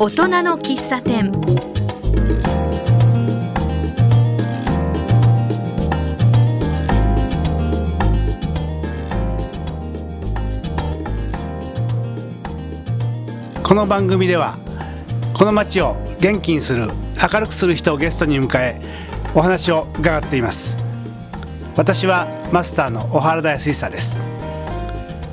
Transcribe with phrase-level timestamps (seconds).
[0.00, 1.32] 大人の喫茶店。
[13.64, 14.56] この番組では
[15.34, 16.84] この街を元気にする
[17.20, 18.80] 明るくする人をゲストに迎え
[19.34, 20.78] お話を伺っています。
[21.74, 24.16] 私はマスターの小原田康久です。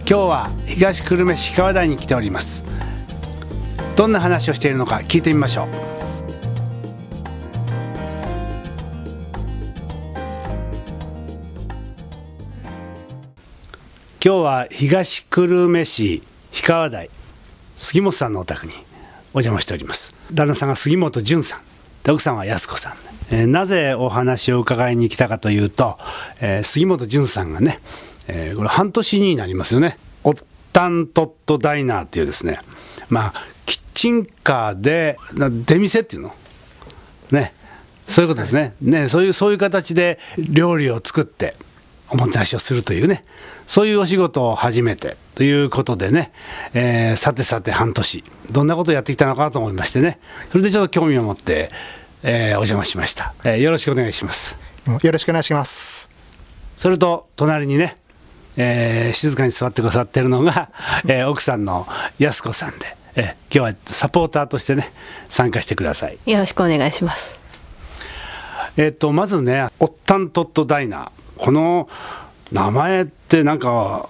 [0.09, 2.74] 今日は東久留米市川台に来ております。
[3.95, 5.67] どんな話をしているのか聞いてみましょう。
[14.23, 17.09] 今日は東久留米市氷川台
[17.75, 18.73] 杉本さんのお宅に
[19.33, 20.13] お邪魔しております。
[20.33, 21.61] 旦那さんが杉本淳さん
[22.11, 22.93] 奥さんは安子さん、
[23.31, 25.97] えーなぜお話を伺いに来たかというと、
[26.41, 27.79] えー杉本淳さんがね、
[28.27, 29.97] えーこれ半年になりますよね。
[30.23, 30.33] おっ
[30.73, 32.59] たんとっとダイナーっていうですね。
[33.09, 33.33] まあ
[33.95, 36.35] キッチンカーでな出店っていうの？
[37.31, 37.51] ね。
[38.07, 38.75] そういうことですね。
[38.81, 41.55] ねそういうそういう形で料理を作って
[42.09, 43.23] おもてなしをするというね。
[43.65, 46.31] そういうお仕事を始めてということでね、
[46.73, 48.23] えーさてさて半年。
[48.51, 50.19] どんなことをやってきたのかなと思いましてね。
[50.51, 51.71] それでちょっと興味を持って、
[52.21, 54.57] えーお邪魔しました、えーよろしくお願いします。
[54.85, 56.11] よろしくお願いします。
[56.77, 57.95] それと隣にね、
[58.57, 60.69] えー静かに座ってくださってるのが、
[61.07, 61.87] えー奥さんの
[62.19, 64.91] 安子さんで、えー今日はサポーターとしてね
[65.29, 66.17] 参加してください。
[66.25, 67.39] よろしくお願いします。
[68.77, 71.87] えっとまずね「おったんとっとダイナー」この
[72.51, 74.09] 名前ってなんか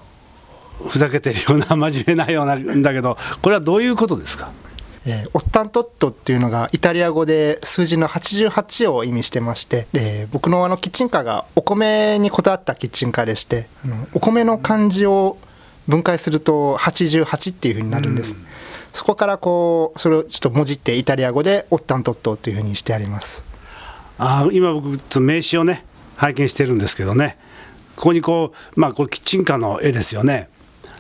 [0.90, 4.52] ふざけてるような真面目なようなんだけどこれはどういうことですか？
[5.06, 15.38] えーオッタントットっていうのがイタリア語で数字の88を意味してまして、えー僕のあのキッチンカーがお米にこだわったキッチンカーでしてあのお米の漢字を
[15.88, 18.36] 分解すると88っていうふうになるんです、
[18.96, 23.44] そこからこうそれをちょっともじってイタリア語で「オッタントット」というふうにしてあります。
[24.18, 25.84] あ今僕名刺をね
[26.16, 27.38] 拝見してるんですけどね。
[27.98, 30.48] ここにこうまあこれキッチンカーの絵ですよね。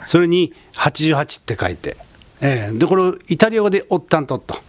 [0.05, 1.95] それに88って書いて、
[2.41, 4.59] えー、でこれをイタリア語で「オッタントット」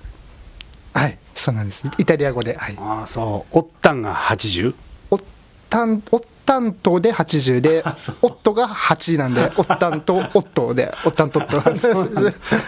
[0.94, 1.82] はいそうなんです。
[1.98, 2.76] イタリア語ではい。
[2.78, 4.72] ああそう「オッタン」が80
[5.68, 7.84] 担お担当で80で
[8.22, 11.62] 夫が8なんで お担当夫でお担当と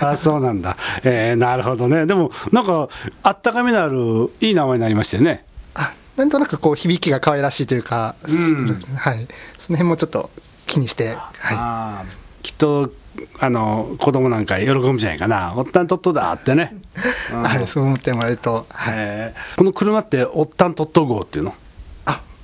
[0.01, 2.05] あ そうなんだ、えー、なるほどね。
[2.05, 2.89] でもなんか
[3.23, 5.45] あったかみのあるいい名前になりましたよね。
[5.75, 10.31] あなんとなくこう響きが可愛らしいというか、うん、はい、その辺もちょっと
[10.67, 12.91] 気にして、はい、きっと
[13.39, 16.77] あの子供なんか喜ぶんじゃないかな、おったんとっとだってね、
[17.31, 21.55] はい、そう思ってもらえると、はい、この車って、おったんとっと号っていうの？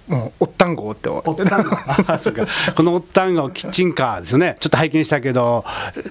[0.09, 1.09] もうおったん号って。
[1.09, 1.77] おおったん号
[2.07, 2.47] あそうか。
[2.75, 4.57] このおったん号キッチンカーですよね。
[4.61, 5.65] ちょっと拝見したけど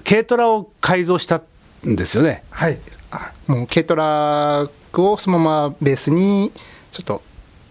[0.04, 1.40] 軽トラを改造した
[1.86, 2.42] んですよね。
[2.50, 2.78] はい。
[3.10, 6.52] あもう軽トラックをそのままベースに
[6.90, 7.22] ちょっと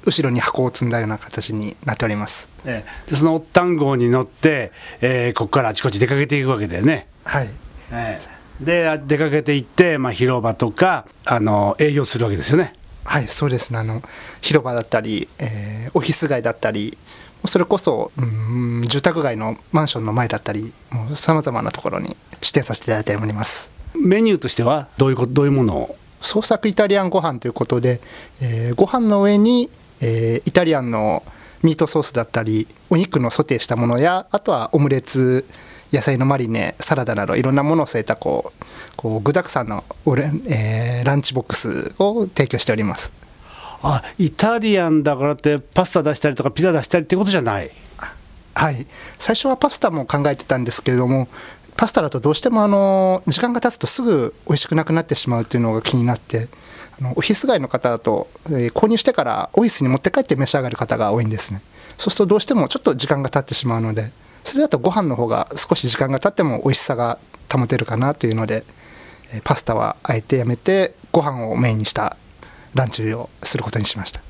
[0.05, 2.49] 後ろに箱を積んだような形になっております。
[2.65, 7.07] えーでそのおったん号に乗って、えーここからあちこち出かけていくわけだよね。
[7.25, 7.49] はい。
[7.91, 8.43] ええ。
[8.63, 12.73] で出かけて行って、まあ、広場とかあの営業するわけですよね。
[13.03, 13.79] はいそうですね。
[13.79, 14.01] あの
[14.41, 16.97] 広場だったり、えーオフィス街だったり
[17.45, 20.71] それこそ、うん、住宅街のマンションの前だったり
[21.13, 23.69] さまざまなところに指定させていただいております。
[23.93, 25.95] メニューとしてはどういうことどういうものを？
[26.21, 27.99] 創作イタリアンご飯ということで、
[28.41, 29.69] えーご飯の上に、
[30.01, 31.23] えーイタリアンの
[31.61, 35.45] ミートソースだったりお肉のソテーしたものやあとはオムレツ
[35.93, 38.65] 野菜のマリネサラダなどいろんなものを添えたこう
[38.97, 43.13] こう具沢山のオレ、えーランチボックスを提供しております。
[43.83, 47.69] あイタリアンだからってパスタ出したりとかピザ出したりってことじゃない？
[48.55, 48.87] はい。
[49.17, 51.27] 最初はパスタも考えてたんですけれども
[51.75, 56.47] パスタだとどうしてもあの時間が経つとすぐ美味しくなくなってしまうっていうのが気になって
[56.99, 61.61] あのオフィス街の方だと、えー購入してからオフィスに持って帰って召し上がる方が多いんですね。
[61.97, 64.11] そうするとどうしてもちょっと時間が経ってしまうので
[64.43, 67.19] それだとご飯の方が少し時間が経っても美味しさが
[67.51, 68.63] 保てるかなというので、
[69.33, 72.17] えーパスタはあえてやめてご飯をメインにした
[72.73, 74.21] ランチをすることにしました。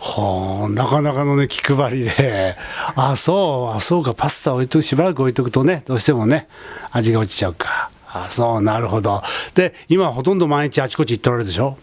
[0.00, 2.56] はあなかなかのね気配りで。
[2.96, 6.48] あそうあそうかパスタ置いとくしばらく置いとくとねどうしてもね
[6.90, 7.90] 味が落ちちゃうか。
[8.12, 9.22] あそうなるほど。
[9.54, 11.78] で今ほとんど毎日あちこち行っておられるでしょ？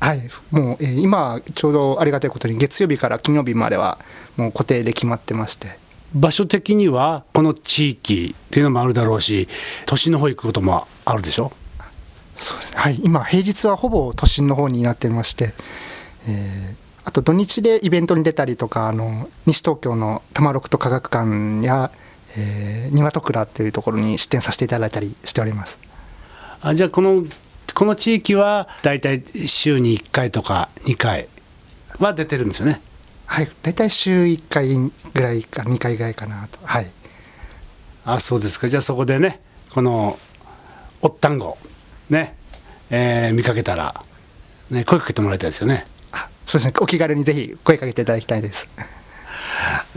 [0.00, 3.98] はい、もう、えー今ちょうどありがたいことに月曜日から金曜日までは
[4.36, 5.78] もう固定で決まってまして
[6.14, 9.48] 場所的にはこの地域っていうのもあるだろうし
[9.86, 11.52] 都心の方行くこともあるでしょ？
[12.36, 15.54] そうですね、はい、今平日はほぼ都心の方になってまして、
[16.28, 21.92] えーあと土日でイベントに出たりとかあの西東京の多摩六都科学館や、
[22.38, 25.78] えー、庭と倉っていうところに出店させていただいたりしております。
[26.62, 27.22] あじゃあこの
[27.74, 31.28] この地域は大体週に1回とか2回
[31.98, 32.80] は出てるんですよね？
[33.26, 34.76] はい大体週1回
[35.12, 36.58] ぐらいか2回ぐらいかなと。
[36.62, 36.90] はい。
[38.04, 38.68] あそうですか。
[38.68, 39.40] じゃあそこでね
[39.72, 40.18] この
[41.02, 41.58] おったんご
[42.10, 42.36] ね、
[42.90, 44.04] えー見かけたら、
[44.70, 45.86] ね、声かけてもらいたいですよね。
[46.12, 46.74] あそうですね。
[46.80, 48.70] お気軽にぜひ声かけていただきたいです。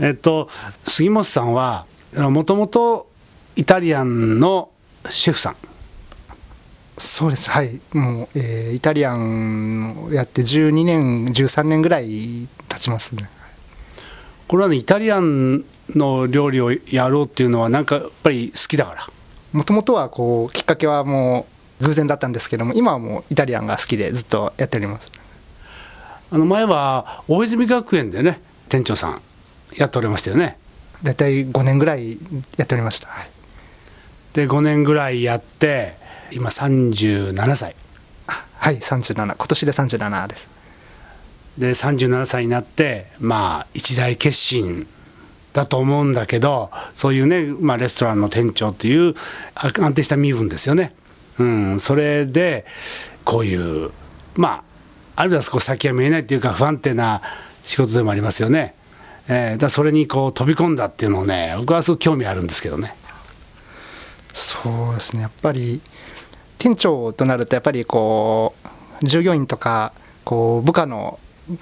[0.00, 0.48] えっと
[0.86, 3.08] 杉本さんはもともと
[3.56, 4.70] イタリアンの
[5.10, 5.56] シェフさん
[6.98, 7.50] そうです。
[7.50, 7.80] はい。
[7.92, 13.30] もう、えーイタリアンをやって12年13年ぐらい経ちますね。
[14.46, 19.06] これはねイタリアンの料理をやろうっていうのはなんかやっぱり好きだから。
[19.52, 21.46] もともとはこうきっかけはも
[21.80, 25.10] う偶然だったんですけども今はもうイタリアンが好きでずっとやっております。
[26.30, 29.22] あの前は大泉学園でね店長さん
[29.76, 30.58] やっておりましたよね。
[31.02, 32.18] 大体5年ぐらい
[32.56, 33.30] やっておりました、はい、
[34.32, 35.94] で5年ぐらいやって
[36.32, 37.74] 今37歳。
[38.26, 40.58] あはい37今年で37です。
[41.58, 44.86] で37歳になってまあ一大決心
[45.52, 49.14] だと思うんだけどそういうね、まあ、レストランの店長という
[49.56, 50.94] あ安定した身分ですよね、
[51.38, 52.64] うん、それで
[53.24, 53.90] こういう
[54.36, 54.62] ま
[55.16, 57.22] ああるいは少し先が見えないっていうか不安定な
[57.64, 58.74] 仕事でもありますよね、
[59.28, 62.94] えーだからそれにこう飛び込んだっていうのをね僕はすごく興味あるんですけどね。
[64.32, 65.80] そうですねやっぱり
[66.58, 68.54] 店長となるとやっぱりこ
[69.02, 69.92] う従業員とか
[70.24, 71.18] こう部下の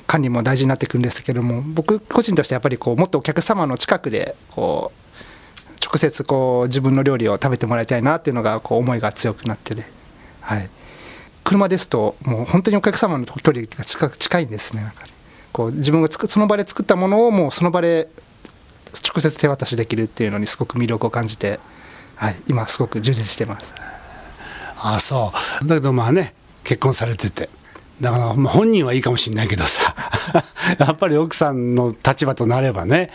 [0.06, 5.06] 管理も大事になってくるんですけども僕個人としてやっぱりこうもっとお客様の近くでこう
[5.84, 9.88] 直接こう自分の料理を食べてもらいたいなっていうのがこう思いが強くなってね、
[10.40, 10.68] はい、
[11.44, 15.10] 車ですともう本当にお客様の距離が近近いんですねなんかね
[15.52, 18.08] こう自分がつくその場で作ったものをもうその場で
[19.08, 21.60] 直接手渡しできるっていうのにすごく魅力を感じて、
[22.16, 23.74] はい、今すごく充実してます。
[24.94, 25.66] あそう。
[25.66, 26.34] だけどまあね
[26.64, 27.48] 結婚されてて。
[28.00, 29.94] だからま本人はいいかもしれないけどさ。
[30.78, 33.10] やっぱり奥さんの立場となればね、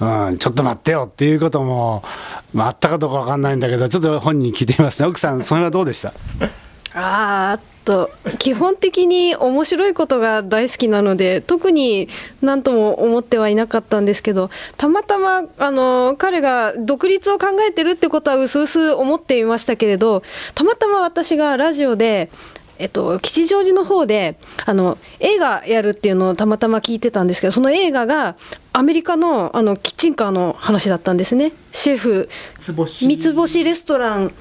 [0.00, 2.02] うん、ちょっと待ってよっていうことも、
[2.52, 5.08] まあ、あったかどうか分かんないんだけどちょっと本人聞いてみますね。
[5.08, 6.12] 奥さんそれはどうでした？
[6.94, 12.08] ああと基本的に面白いことが大好きなので特に
[12.42, 20.22] 何とも思ってはいなかったんですけどたまたまあの彼が独立を考えてるってことはうすうす思っていましたけれど
[20.54, 22.28] たまたま私がラジオで
[22.78, 24.36] えっと、吉祥寺の方で
[24.66, 28.36] あの映画やるっていうのをたまたま聞いてたんですけどその映画が
[28.74, 31.52] アメリカのあのキッチンカーの話だったんですね。
[31.72, 32.28] シェフ。
[32.86, 34.34] 三つ星レストラン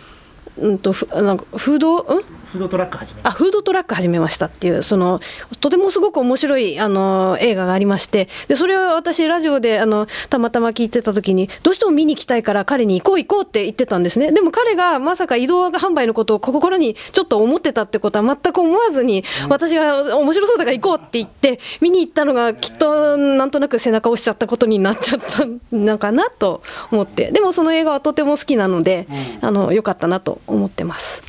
[0.58, 2.24] うんとふなんかフードうん？
[2.56, 5.20] フードトラック始めあフードトラック始めましたっていうその
[5.60, 14.32] とてもすごく面白いあの映画がありましてでそれを私ラジオであのたまたま聞いてた時にどうしても見に行きたいから彼に行こう行こうって言ってたんですね。
[14.32, 27.32] でも彼がまさか移動販売のことを心にちょっと思ってたってことは全く思わずに私が面白そうだから行こうって言って見に行ったのがきっとなんとなく背中を押しちゃったことになっちゃったのかなと思って。
[27.32, 29.08] でもその映画はとても好きなので、
[29.42, 31.24] あの良かったなと思ってます。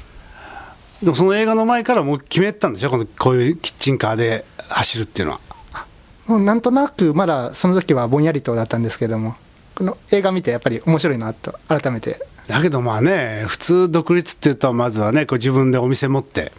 [1.03, 2.91] でもその映画の前からもう決めてたんでしょ？
[2.91, 5.41] このこういうキッチンカーで走るっていうのは。
[6.27, 9.37] もうなんとなくまだその時はぼんやりとだったんですけども
[9.77, 12.21] この映画見てやっぱり面白いなと改めて。
[12.49, 16.53] だけどまあね普通独立っていうとまずはねこう自分でお店持って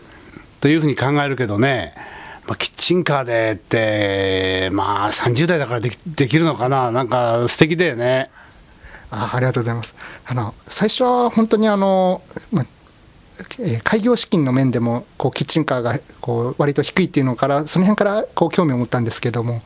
[0.59, 1.95] というふうに考えるけどね、
[2.45, 6.91] まあ、キッチンカーでってまあ30代だからできできるのかな？
[6.91, 8.29] なんか素敵だよね
[9.11, 9.95] あありがとうございます。
[10.25, 12.21] あの最初は本当にあの、
[12.51, 12.67] まえー
[13.83, 19.61] 開業資金の面でもこうキッチンカーがこう割と低いっていうのからその辺からこう興味を持ったんですけども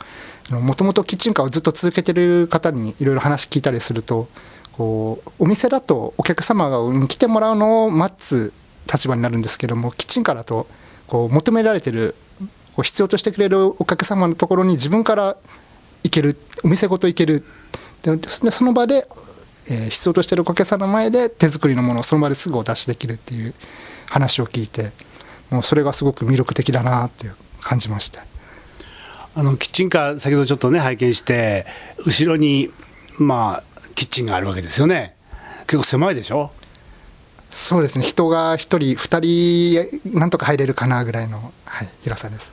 [0.50, 4.28] もともとキッチンカーをずっと続けてる方にいろいろ話聞いたりすると
[4.74, 8.52] こうお店だとお客様に来てもらうのを待つ
[8.92, 10.68] 立場になるんですけどもキッチンカーだと
[11.08, 12.16] こう求められてる
[12.76, 15.38] こう必要としてくれるお客様のところに自分から
[16.04, 17.46] 行けるお店ごと行ける。
[18.02, 18.18] で
[18.50, 19.08] その場で、
[19.72, 23.54] えー必要としてるお客さんの前で手作りのものをその場ですぐお出しできるっていう
[24.10, 24.92] 話を聞いて
[25.50, 28.26] もうそれがすごく魅力的だなっていう感じました
[29.36, 31.66] あのキッチンカー先ほどちょっとね拝見して
[32.06, 32.70] 後ろに
[33.18, 33.64] まあ
[33.96, 35.16] キッチンがあるわけですよね。
[35.68, 36.52] 結構狭いでしょ？
[37.50, 38.04] そうですね。
[38.06, 42.52] 人が1人2人なんとか入れるかなぐらいの、はい、広さです。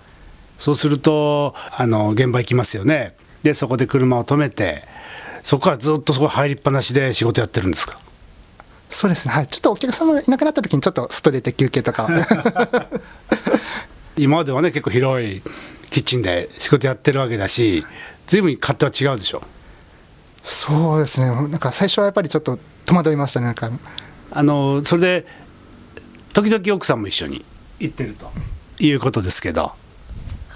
[0.59, 3.15] そうするとあの現場行きますよね。
[3.43, 4.85] でそこで車を止めて
[5.43, 7.99] そこからずっとそこ入りっぱなしで仕事やってるんですか？
[8.91, 9.35] そうですね。
[9.35, 9.47] はい。
[9.47, 12.09] ちょっとお客様がいなくなった時にちょっと外出て休憩とか。
[14.17, 15.43] 今まではね結構広い
[15.91, 17.85] キッチンで仕事やってるわけだし
[18.27, 19.43] 随分勝手は違うでしょ？
[20.43, 21.27] そうですね。
[21.27, 23.47] なんか最初はやっぱりちょっと戸惑いましたね。
[23.47, 23.71] なんか。
[24.31, 25.27] あのそれで
[26.33, 27.45] 時々奥さんも一緒に
[27.81, 28.31] 行ってると
[28.79, 29.73] いうことですけど。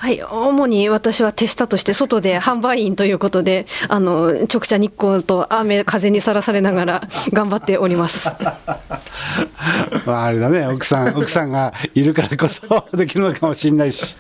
[0.03, 8.29] はい、主に私は手下として外で販売員ということで、あの直射日光と雨風にさらされながら頑張っております。
[10.05, 14.17] まああれだね、奥さん奥さんがいるからこそ できるのかもしれないし。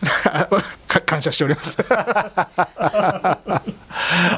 [1.06, 1.78] 感謝しております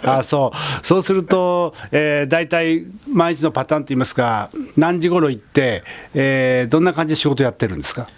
[0.05, 4.49] あそうそうすると、えー、大体毎日のパターンといいますか
[4.79, 5.85] 何時頃行って、
[6.15, 8.09] えー、どんな感じで仕事やってるんですか？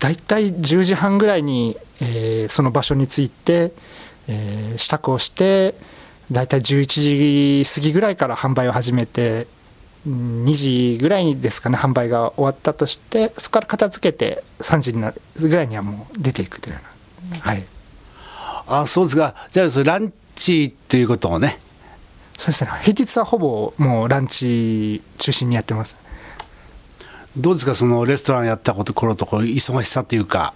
[0.00, 3.72] 大体10時半ぐらいに、えー、その場所に着いて、
[4.28, 5.74] えー、支度をして
[6.30, 9.46] 大体11時過ぎぐらいから販売を始めて
[10.06, 16.80] 2時ぐらいですかね販売が終わったとしてそこから片付けて3時になるぐらいにはもう出ていくというよ
[17.30, 17.40] うな。
[17.40, 17.64] はい。
[18.66, 21.58] あそうですがじゃあそれランチっていうことをね。
[22.36, 22.70] そうですね。
[22.82, 25.96] 平日はほぼもうランチ中心にやってます
[27.38, 30.54] どうですかそのレストランやったこと頃とこう忙しさっていうか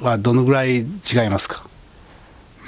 [0.00, 0.86] はどのぐらい違い
[1.30, 1.64] ますか？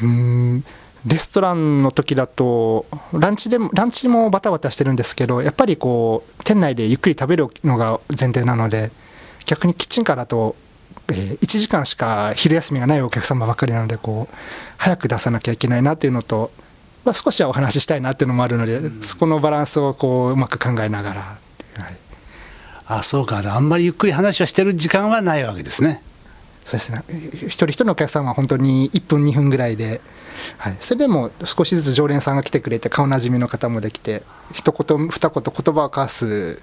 [0.03, 0.65] うん
[1.07, 8.91] レストランの時だとランチでもランチもバタバタしてるんですけどやっぱりこう店内でゆっくり食べるのが前提なので
[9.47, 10.57] 逆にキッチンカーだと、
[11.09, 14.35] えー、1時間しか昼休みがないお客様ばかりなのでこう
[14.77, 16.51] 早く出さなきゃいけないなっていうのと、
[17.05, 21.39] まあ、少しはお話ししたいなっていうのもあるので、そこのバランスをこううまく考えながら、
[22.89, 23.43] あそうか。
[23.45, 26.03] あんまりゆっくり話をしてる時間はないわけですね。
[26.65, 27.03] そうですね。
[27.09, 30.01] 一人一人のお客さんは本当に1分2分ぐらいで
[30.59, 36.63] はい、それでも少しずつ常連さんが来てくれて顔なじみの方もできて一言二言言葉を交わす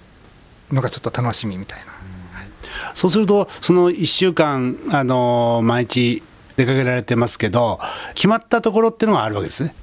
[0.72, 2.48] のがちょっと楽しみみたいな、はい、
[2.94, 6.24] そうするとその1週間あの毎日
[6.56, 7.80] 出かけられてますけど
[8.14, 9.74] 決まったところっていうのがあるわけですね。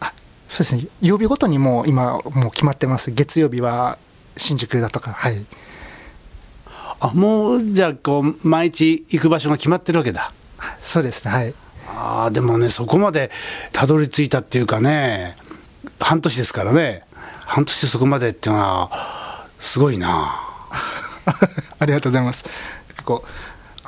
[0.00, 0.12] あ
[0.48, 0.86] そうですね。
[1.02, 3.10] 曜日ごとにもう今もう決まってます。
[3.10, 3.98] 月曜日は
[4.36, 5.46] 新宿だとかはい
[7.00, 10.32] あもうじゃあこう毎日行く場所が決まってるわけだ。
[10.80, 11.54] そうですねはい。
[11.86, 13.30] あでもねそこまで
[13.72, 15.36] たどり着いたっていうかね
[16.00, 17.02] 半年ですからね。
[17.46, 20.44] 半年でそこまでっていうのはすごいな。
[21.78, 22.44] ありがとうございます。
[22.88, 23.24] 結構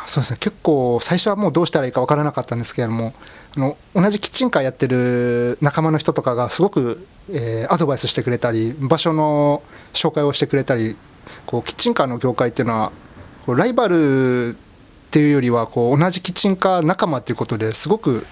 [0.07, 0.39] そうですね。
[0.41, 3.13] 結構最初はもうどうしたらいいか分からなかったんですけれども
[3.57, 9.63] あの同じキッチンカーやってる仲間の人とかがすごく、えー、アドバイスしてくれたり場所の
[9.93, 10.97] 紹介をしてくれたり
[11.47, 12.93] こうキッチンカーの業界っていうのは
[13.47, 14.55] こうライバルっ
[15.11, 18.27] ていうよりはこう同じキッチンカー仲間っていうことですごく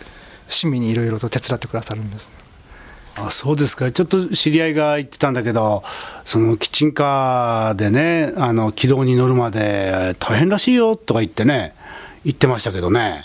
[0.48, 2.30] 親身にいろいろと手伝ってくださるんです、
[3.16, 5.82] あそうですかちょっと知り合いが言ってたんだけど
[6.24, 11.74] そのキッチンカーでねあの軌道に乗るまで大変らしいよとか言ってね
[12.24, 13.24] 言ってましたけどね。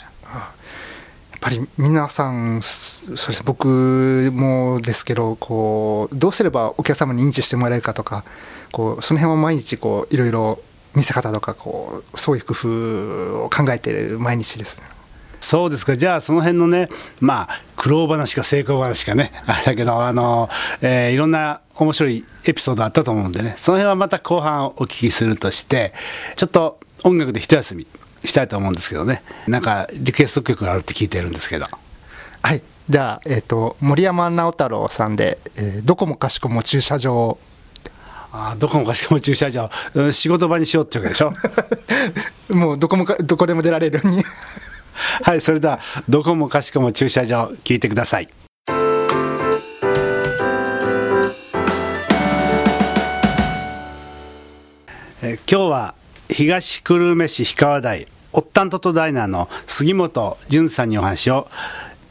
[1.44, 3.44] ぱり皆さんそうです。
[3.44, 8.24] 僕もですけどこうどうすればお客様に認知してもらえるかとか
[8.72, 10.60] こうその辺は毎日こういろいろ
[10.96, 14.86] 見せ方とかこうそういう工夫を考えている毎日ですね。
[15.42, 15.98] そうですか。
[15.98, 16.88] じゃあその辺のね
[17.20, 19.34] まあ苦労話か成功話かね。
[19.46, 20.50] あれだけどあの、
[20.82, 23.56] えー、いろんな面白いエピソードあったと思うんでね。
[23.58, 25.94] その辺はまた後半お聞きするとして
[26.38, 27.86] ちょっと音楽で一休み。
[28.26, 29.24] したいと思うんですけどね。
[29.48, 31.66] なんかリクエスト曲があるって聞いてるんですけど。
[32.42, 32.62] はい。
[32.90, 37.38] じゃあ、えーと、森山直太朗さんで、えー「どこもかしこも駐車場」
[38.36, 39.70] あどこもかしこも駐車場、
[40.12, 41.32] 仕事場にしようってわけでしょ？
[42.56, 44.24] もうどこもかどこでも出られるように。
[45.24, 48.28] はいそれではどこもかしこも駐車場聞いてください。
[55.22, 55.96] え今日は
[56.30, 61.48] 東久留米市氷川台オッタントトダイナーの杉本淳さんにお話を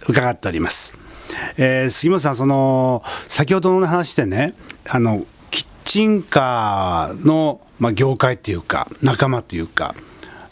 [0.08, 0.96] 伺っております、
[1.56, 4.54] えー、杉本さんその先ほどの話でね
[4.88, 9.94] あのキッチンカーの、まあ、業界っていうか仲間というか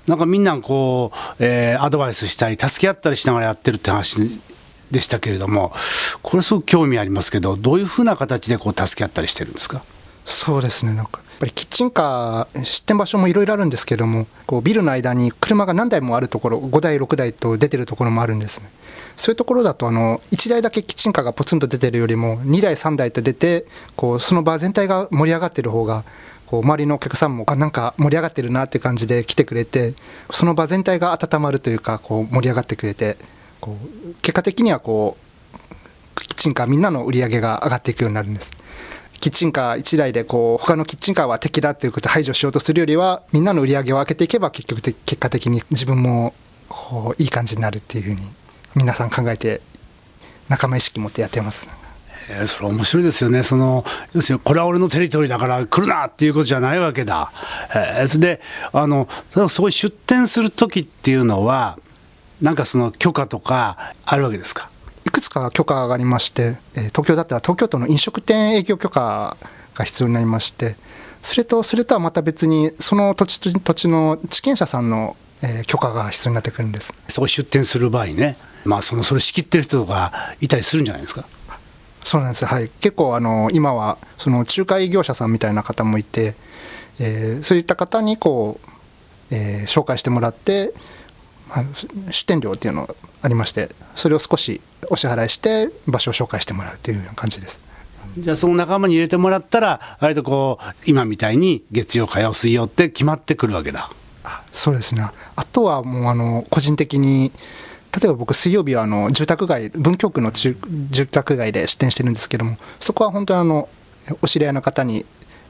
[0.06, 4.40] なんかみんなこう、えー、アドバイスしたり助け合ったりしながらやってるって話
[4.90, 5.72] でしたけれども
[6.20, 9.82] これすごく興味ありますけどどういうふうな形でこう助け合ったりしてるんですか？
[10.24, 10.94] そうですね。
[10.94, 18.70] なんかぱりキッチンカー出店場所もいろいろあるんですけどもこうビルの間に車が何台もあるところ5台6台と出てるところもあるんですね。
[19.16, 23.64] そういうところだとあの1台だけキッチンカーがポツンと出てるよりも2台3台と出て
[23.96, 26.04] こうその場全体が盛り上がってる方が
[26.46, 29.94] こう周りのお客さんもあなんか盛り上がってるなっていう感じで来てくれて
[30.30, 33.16] その場全体が温まるというかこう盛り上がってくれて
[33.60, 38.52] こう結果的にはこうキッチンカーみんなの売り上げが上がっていくようになるんです。
[39.20, 46.34] キッチンカー1台でこう他のキッチンカーは敵だっていうことを排除しようとするよりはみんなの売り上げを上げていけば結局結果的に自分も
[46.68, 48.22] こういい感じになるっていうふうに
[48.74, 49.60] 皆さん考えて
[50.48, 51.68] 仲間意識持ってやってます。
[52.30, 57.32] えー、それ面白いですよね、その要するにこれは俺のテリトリーだから来るなっていうことじゃないわけだ、
[57.74, 58.40] えー、それで
[58.72, 59.08] あの
[59.48, 61.78] そこに出店する時っていうのは、
[62.40, 64.70] なんかその許可とかあるわけですか？
[65.30, 69.36] つか許可がありまして、えー、東京だったら東京都の飲食店営業許可
[69.74, 70.76] が必要になりまして、
[71.22, 76.92] それとそれとはまた別に、その土地土地の地権者さんの、えー、許可が必要になってくるんです。
[77.08, 81.24] そこ出店する場合ね、まあ、そのそれ仕切ってる人とかいたりするんじゃないですか？
[82.02, 82.44] そうなんです。
[82.46, 86.34] はい、結構あの今はその仲介業者さんみたいな方もいて、
[86.98, 88.58] えー、そういった方にこ
[89.30, 90.72] う、えー、紹介してもらって、
[91.50, 91.64] まあ、
[92.10, 97.60] 出店料っていうのがありましてそれを少しお支払いして場所を紹介してもらうというような感じです。
[98.18, 103.90] じゃあその仲間に入れてもらったら割とこう今みたいに月曜火曜水曜って決まってくるわけだ。
[104.52, 105.02] そうですね。
[105.36, 107.32] あとはもうあの個人的に
[107.92, 110.54] 例えば僕、水曜日はあの住宅街、文京区の住
[111.06, 113.68] 宅街で出店してるんですけども、そこは本当にあの
[114.22, 115.04] お知り合いの方に、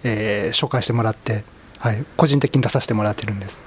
[0.04, 1.44] えー、紹介してもらって、
[1.78, 3.60] はい、個人的に出させてもらってるんです。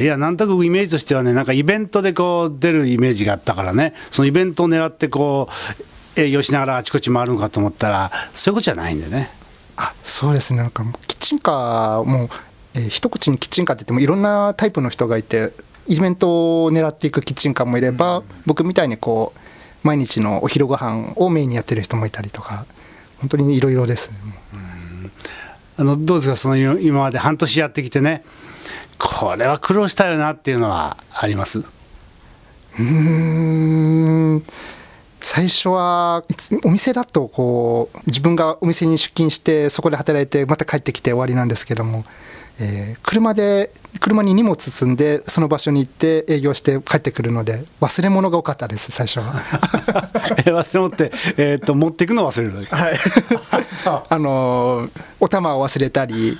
[0.00, 5.48] いや、なんとなくイメージとしてはね、なんかイベントでこう出るイメージがあったからね、そのイベントを狙ってこ
[6.16, 9.30] う、営業しながらあちこち回るのかと思ったら、そういうことじゃないんでね。
[9.76, 12.28] あそうですね、なんかキッチンカーも、
[12.74, 15.52] えー、一口にキッチンカーって言っても、いろんなタイプの人がいて、
[15.86, 19.40] イベントを狙っていくキッチンカーもいれば、僕みたいにこう
[19.82, 22.66] 毎日のお昼ご飯をメインにやってる人もいたりとか
[23.18, 24.12] 本当にいろいろです、
[25.78, 26.36] あのどうですか？
[26.36, 28.22] その今まで半年やってきてね
[29.00, 31.64] これは苦労したよなっていうのはあります？
[32.78, 34.42] うん。
[35.22, 36.24] 最初は
[36.64, 42.04] お店だとこう自分がお店に出勤してそこで働いてまた帰ってきて終わりなんですけども
[42.58, 49.32] えー、車で車に荷物積んでその場所に行って営業して帰ってくるので忘れ物が多かったです最初は。
[50.44, 52.98] 忘れ物って、えー、っと持っていくの忘れるはい。
[54.10, 54.90] あの
[55.20, 56.36] お玉を忘れたり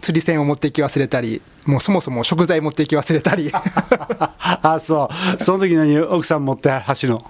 [0.00, 3.52] 釣り銭を持っていき忘れたりもうそもそも食材持っていき忘れたり。
[4.62, 5.42] あそう。
[5.42, 7.20] その時何奥さん持って走るの？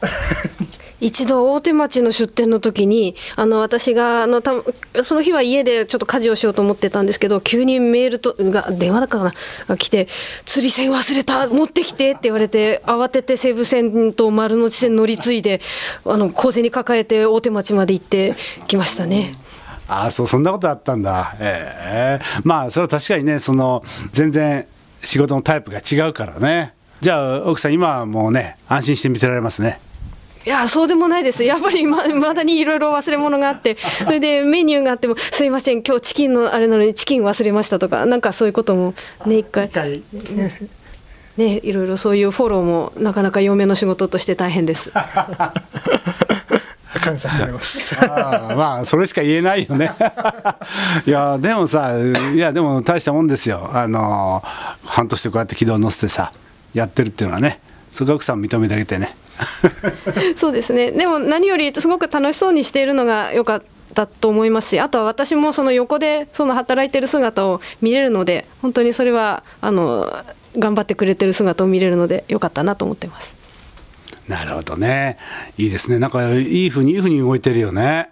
[1.01, 4.53] 一度大手町の出店の時にあの私があのた
[5.05, 9.35] その日は家でちょっと家事をしようと思ってたんですけど急にメールとが電話だから
[9.69, 10.09] が来て
[10.45, 15.61] 「釣り銭忘れた持ってきて」って言われて慌てて西武線と丸の内線乗り継いで
[16.05, 18.35] あの小銭抱えて大手町まで行って
[18.67, 19.37] きましたね。
[19.89, 21.35] ああそうそんなことあったんだ。
[21.41, 24.67] ええー、まあそれは確かにねその全然
[25.01, 26.75] 仕事のタイプが違うからね。
[27.01, 29.81] じゃあ奥さん今はもうね安心して見せられますね。
[30.47, 38.95] いやそうでもないです、やっぱりままだにいろいろ忘れ物があって、それでメニューがあっても、すいません、今日チキンのあれなのに、チキン忘れましたとか、なんかそういうことも
[39.27, 39.71] ね、一回。
[41.37, 44.91] ね、いろいろそういうフォローもなかなか嫁の仕事として大変です。
[47.01, 47.97] 感謝しております。
[48.01, 49.91] あまあそれしか言えないよね。
[51.07, 51.93] いやでもさ
[52.35, 53.69] いやでも大したもんですよ。
[53.73, 54.43] あの
[54.85, 56.33] 半年でこうやって軌道乗せてさ
[56.75, 57.61] やってるっていうのはね。
[57.91, 59.17] それが奥さん認めてあげてね。
[60.37, 60.93] そうですね。
[60.93, 63.63] でも何よりすごく楽しそうにしているのが良かっ
[63.95, 70.13] たと思いますしあとは私もその横でその働いてる姿を見れるので本当にそれはあの
[70.59, 73.38] 頑張ってくれてる姿を見れるので良かったなと思ってます。
[74.29, 75.19] なるほどね。
[75.57, 75.99] いいですね。
[75.99, 78.11] なんかいいふうにいいふうに動いてるよね。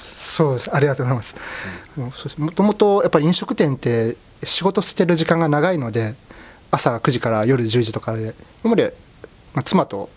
[0.00, 0.74] そうです。
[0.74, 2.40] ありがとうございます。
[2.40, 6.14] もともとやっぱり飲食店って仕事してる時間が長いので
[6.70, 8.94] 朝9時から夜10時とかで今まで、
[9.54, 10.08] まあ、妻と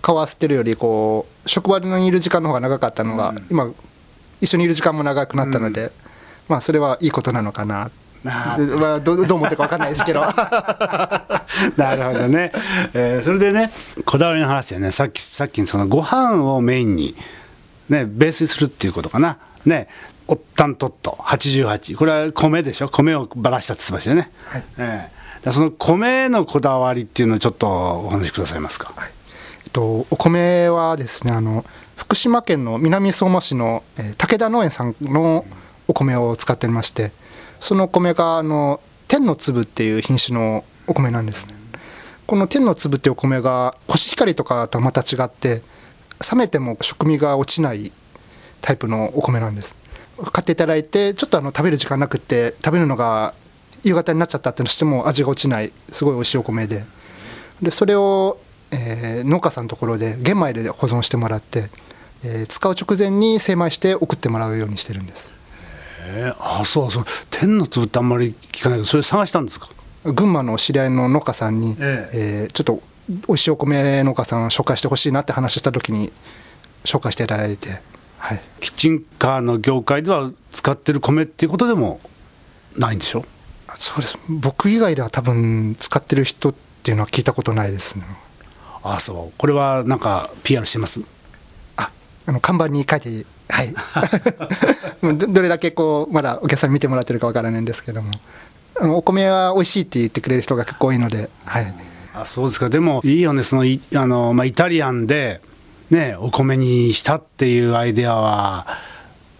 [0.00, 3.72] 顔合わせてるよりこう職場にいる時間の方が長かったのが、うん、今
[4.40, 5.90] 一緒にいる時間も長くなったので、うん、
[6.48, 7.90] まあそれはいいことなのかな
[8.22, 10.20] まあ、どどう思ってか分かんないですけど。
[11.76, 12.52] なるほどね、
[12.94, 13.70] えー、それでね
[14.04, 14.92] こだわりの話でね。
[14.92, 17.16] さっきさっきそのご飯をメインに、
[17.88, 19.38] ね、ベースにするっていうことかな。
[19.64, 19.88] ね。
[20.28, 22.88] おったんとっと88これは米でしょ？
[22.88, 24.64] 米をばらしたって言ってましたよね、はい。
[24.78, 29.10] えー、その米のこだわりっていうのをちょっとお話しくださいますか、はい。
[29.72, 31.64] と、お米はですねあの
[31.96, 35.44] 福島県の南相馬市の、えー、武田農園さんの
[35.88, 37.12] お米を使っておりまして
[37.62, 41.54] その米があの天の粒っていう品種のお米なんですね。
[42.26, 45.62] この天の粒っていうお米がコシヒカリとかとはまた違って
[46.30, 47.92] 冷めても食味が落ちない
[48.60, 49.76] タイプのお米なんです。
[50.32, 53.32] 買っていただいてちょっとあの食べる時間なくって食べるのが
[53.82, 56.84] 夕方になっちゃったってのしても味が落ちないすごい美味しいお米で。
[57.62, 58.38] でそれを
[58.72, 61.68] えー、農家さんのところで玄米で保存してもらって、
[62.24, 65.30] えー、使う直前に精米して送ってもらうようにしてるんです。
[66.04, 67.04] へえあそうそう。
[67.30, 69.68] 天の粒ってあんまり聞かないけどそれ探したんですか？
[70.04, 72.44] 群馬の知り合いの農家さんに、ええ。
[72.44, 76.12] えー、ちょっと美味しいお米農家さん紹介してほしいなって話した時に
[76.84, 77.80] 紹介していただいて、
[78.18, 82.00] はい、キッチンカーの業界では使ってる米っていうことでも
[82.76, 83.24] ないんでしょ？
[83.74, 84.18] そうです。
[84.28, 88.04] 僕以外では多分使ってる人っていうのは聞いたことないですね。
[88.82, 89.38] あそう。
[89.38, 91.00] これはなんか PR してます？
[91.76, 91.90] あ
[92.26, 93.74] あの看板に書いてはい。
[95.16, 98.10] どどれだけこうまだお客さんに見てもらってるかわからないんですけども。
[98.80, 101.74] お米は美味しいって言ってくれる人が結構多いので、はい、
[102.14, 102.70] あそうですか。
[102.70, 103.42] でもいいよね。
[103.42, 105.42] そのいあの、まあ、イタリアンで、
[105.90, 108.66] ね、お米にしたっていうアイデアは、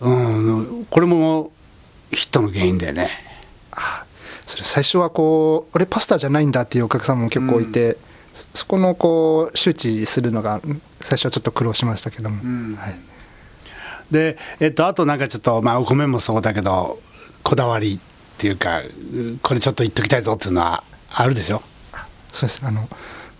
[0.00, 1.50] うん、これも
[2.10, 3.08] ヒットの原因だよね。
[3.72, 4.04] あ
[4.46, 7.96] それ最初はこう俺パスタじゃないんだっていうお客さんも結構いて、
[8.34, 10.60] そそこのこう周知するのが
[11.00, 12.98] 最初はちょっと苦労しましたけども、はい、
[14.12, 17.00] で、えっと、あとなんかちょっと、まあ、お米もそうだけど
[17.42, 17.98] こだわりっ
[18.38, 18.82] ていうか
[19.42, 21.62] これちょっと言っときたいぞっていうのはあるでしょ？
[22.30, 22.60] そうです。
[22.64, 22.88] あの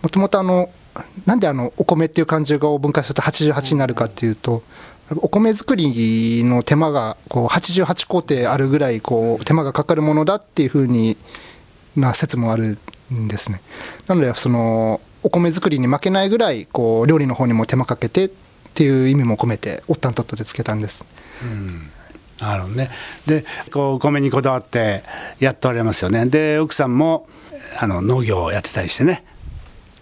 [0.01, 0.69] もともとあの
[1.25, 4.63] なんであのお米っていう漢字が分解すると88になるかっていうと
[5.17, 11.17] お米作りの手間がこう88工程あるぐらいこう手間がかかるものだっていうふうに
[11.95, 12.77] な説もある
[13.13, 13.61] んですね。
[14.07, 18.29] なのでそのお米作りに負けないぐらいこう料理の方にも手間かけてっ
[18.73, 21.05] ていう意味も込めておったんとっとでつけたんです。
[22.39, 22.89] なるほどね。
[23.25, 25.03] でこうお米にこだわって
[25.39, 26.25] やっておられますよね。
[26.25, 27.27] で奥さんも
[27.79, 29.23] あの農業をやってたりしてね。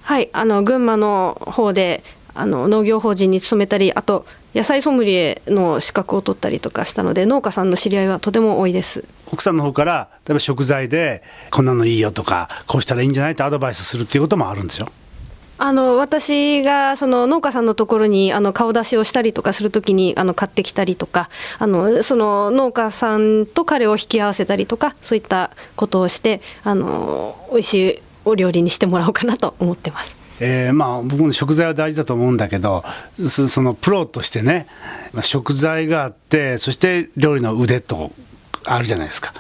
[0.02, 0.30] はい。
[0.34, 2.04] あの群馬の方で
[2.34, 9.06] あの農業法人に勤めたりあと野菜ソムリエの資格を取ったりとかしたので農家さんの知り合いはとても多いです。
[9.32, 14.88] 奥さんの方から例えば食材でこんなのいいよとかこうしたらいいんじゃないってアドバイスするっていうこともあるんでしょ
[15.64, 30.18] あの私がその農家さんのところにあの顔出しをしたりとかするときにあの買ってきたりとかあのその農家さんと彼を引き合わせたりとかそういったことをしてあの美味しいお料理にしてもらおうかなと思ってます。
[30.40, 32.84] えーまあ、僕も食材は大事だと思うんだけど
[33.30, 34.66] そのプロとしてね
[35.22, 38.12] 食材があってそして料理の腕と
[38.66, 39.32] あるじゃないですか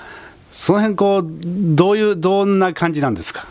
[0.51, 3.47] その辺こうどういうどんな感じなんですか？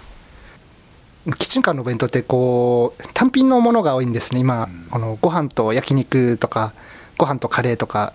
[1.25, 6.73] キッチンカーのお弁当ってこう単品のものが多いんですね今、このご飯と焼肉とか
[7.19, 8.13] ご飯とカレーとか。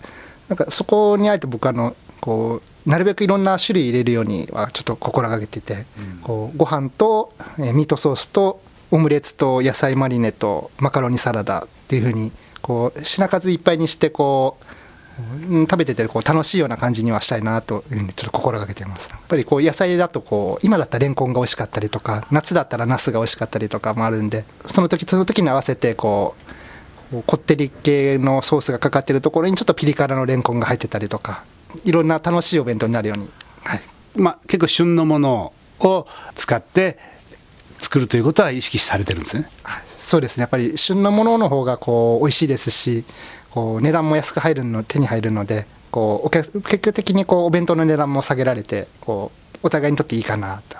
[0.48, 5.88] なんかそこにあえて僕あのこうなるべくいろんな種類入れるようにはちょっと心がけていて、
[6.22, 14.76] こうご飯とえーミートソースとオムレツと野菜マリネとマカロニサラダっていうふうにこう品数いっぱいにしてこううん
[15.62, 19.10] 食べててこう楽しいような感じにはしたいなというふうにちょっと心がけています。
[19.10, 26.36] やっぱりこう野菜だとこう今だったらレンコンが美味しかったりとか夏だったらナスが美味しかったりとかもあるんでその時その時に合わせてこ
[27.12, 31.43] うこうこってり系のソースがかかってるところにちょっとピリ辛のレンコンが入ってたりとか
[31.84, 33.30] いろんな楽しいお弁当になるように、
[33.63, 33.82] はい、
[34.15, 36.97] まあ、結構旬のものを使って
[37.78, 39.49] 作るということは意識されてるんですね。
[39.63, 39.84] はい。
[39.88, 40.41] そうですね。
[40.41, 43.06] やっぱり旬のものの方がこう美味しいですし
[43.56, 50.78] こう値段も安く入るの手に入るのでこうお客結局的にこうお弁当の値段も下げられてこうお互いにとっていいかなと。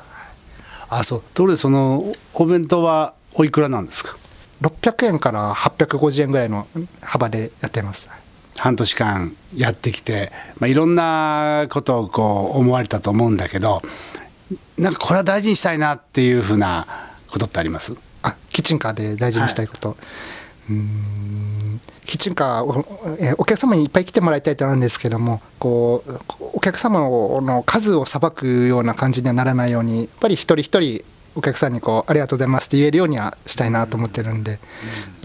[0.90, 1.24] あそう。
[1.34, 4.18] ところでそのお弁当はおいくらなんですか
[4.62, 6.68] ？600円から850円ぐらいの
[7.02, 8.10] 幅でやってます。
[8.58, 13.82] 半年間やってきて、まあ、いろんなことをこう思われたと思うんだけど
[14.78, 16.88] なんかこれは大事にしたいなっていうふうな
[17.30, 17.98] ことってあります？
[18.22, 19.98] あキッチンカーで大事にしたいこと、
[20.70, 21.45] うーん
[22.06, 31.04] キッチンカーおえお客様にいっぱい来てもらいたいとなんですけどもこうお客様の数をさばくような感じにはならないようにやっぱり一人一人
[31.36, 34.60] お客さんにこうありがとうございますって言えるようにはしたいなと思ってるんで、やっ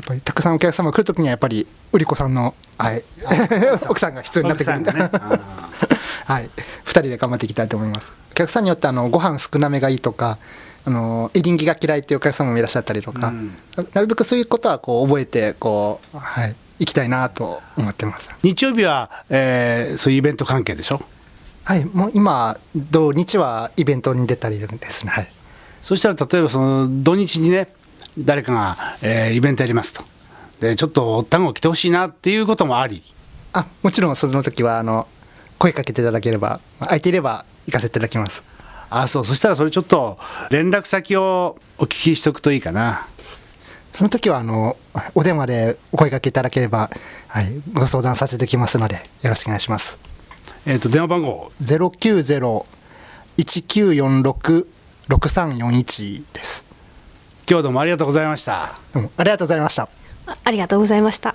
[0.06, 3.02] ぱりたくさんお客様来るときにはやっぱり売り子さんの、はい、
[3.88, 5.10] 奥さんが必要になってくるんで、ね。
[6.26, 6.50] はい、
[6.84, 8.12] 2人で頑張っていきたいと思います。
[8.32, 10.38] お客さんによってあのご飯少なめがいいとか
[10.84, 13.54] あのエリンギが嫌いっていうお客様もいらっしゃったりとか、うん。
[13.76, 18.30] ななるべくそういうことはこう覚えてこう、はい、行きたいなと思ってます。
[18.42, 21.00] 日曜日は、えーそういうイベント関係でしょ？
[21.64, 25.12] はいもう今土日はイベントに出たりですね。
[25.12, 25.30] はい
[25.82, 27.68] そしたら例えばその土日にね
[28.18, 30.04] 誰かが、えーイベントやりますと。
[30.60, 33.02] でちょっと単語来てほしいなっていうこともあり。
[33.52, 35.08] あもちろんその時はあの
[35.58, 38.44] 声かけていただければ空いていれば行かせていただきます。
[38.90, 39.24] あそう。
[39.24, 40.18] そしたらそれちょっと
[40.50, 43.06] 連絡先をお聞きしておくといいかな。
[43.92, 44.76] その時はあの
[45.14, 46.90] お電話でお声かけいただければ、
[47.28, 49.98] はい、ご相談させてきますのでよろしくお願いします。
[50.66, 51.50] えっ、と電話番号
[55.10, 56.64] 090-1946-6341です。
[57.48, 58.74] 今日どうもありがとうございました。
[58.94, 59.88] どうもありがとうございました。
[60.26, 61.34] あありがとうございました。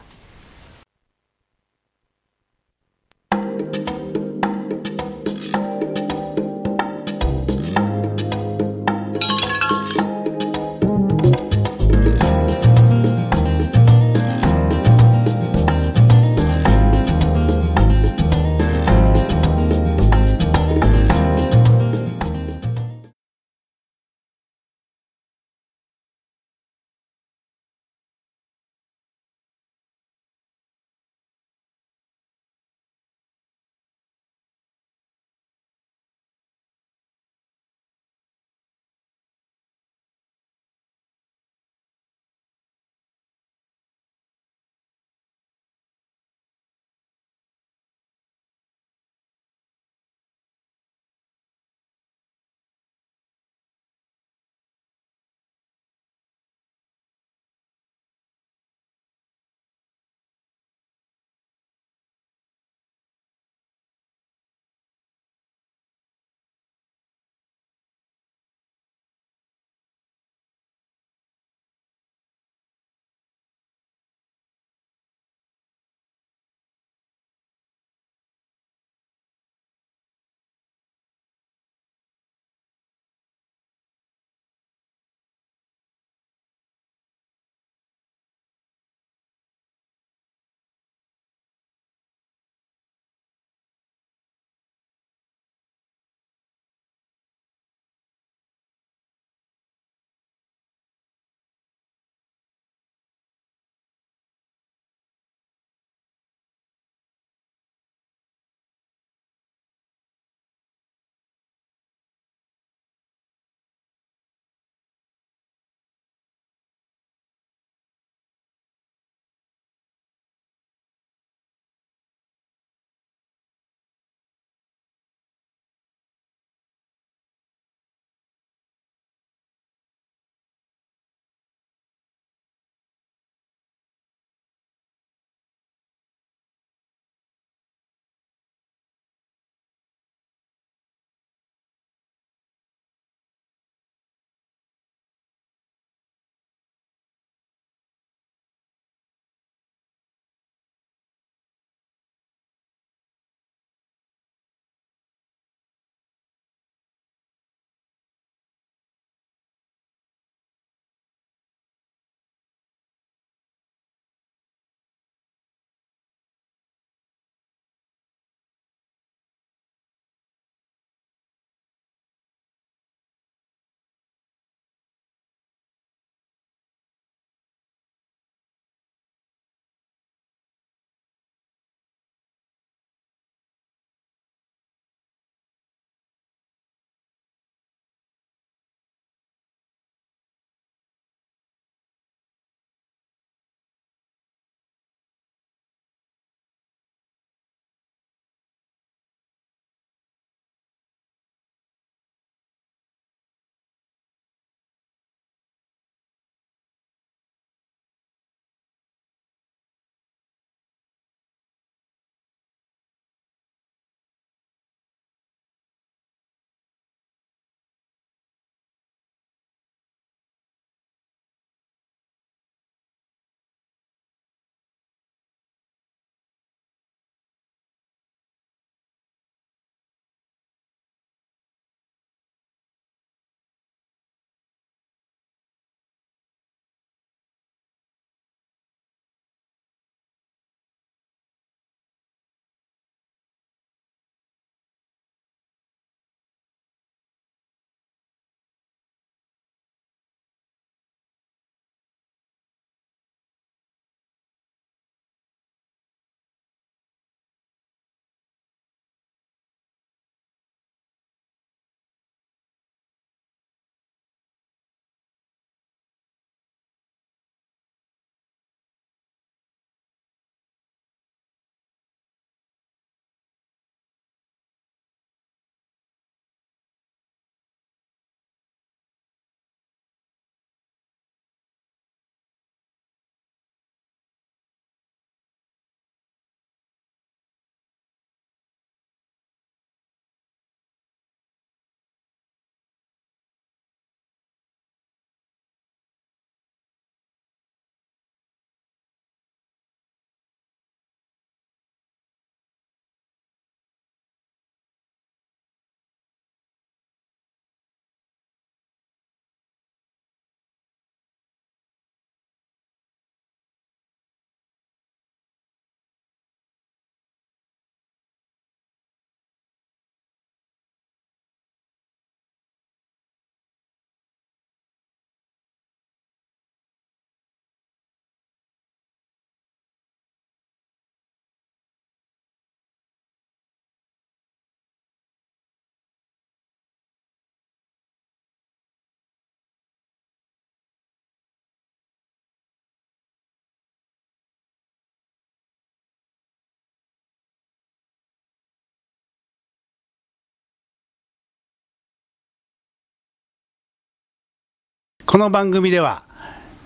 [355.16, 356.04] この番組では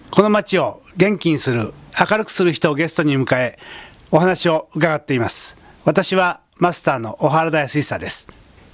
[0.10, 1.72] この街を元気にする
[2.10, 3.60] 明るくする人をゲストに迎え
[4.10, 5.56] お話を伺っています。
[5.86, 8.28] 私はマスターの小原田康久です。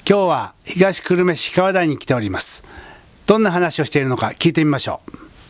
[0.10, 2.64] 今日は東久留米市川台に来ております。
[3.26, 5.25] どんな話をしているのか聞いてみましょう。